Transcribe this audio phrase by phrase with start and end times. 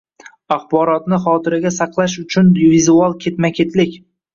[0.55, 4.01] Axborotni xotiraga saqlash bo‘yicha vizual ketma-ketlik